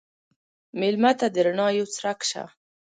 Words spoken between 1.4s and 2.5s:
رڼا یو څرک شه.